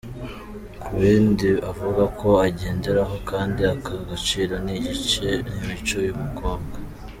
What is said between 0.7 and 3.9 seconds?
Ku bindi avuga ko agenderaho kandi aha